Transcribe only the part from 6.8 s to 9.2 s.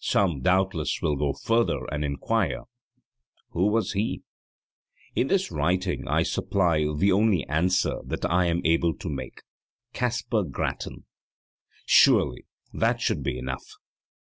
the only answer that I am able to